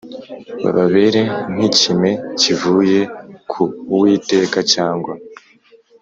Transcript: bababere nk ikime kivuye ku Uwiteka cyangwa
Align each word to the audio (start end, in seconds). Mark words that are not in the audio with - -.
bababere 0.61 1.21
nk 1.53 1.61
ikime 1.69 2.11
kivuye 2.39 2.99
ku 3.51 3.63
Uwiteka 3.95 4.57
cyangwa 4.73 5.13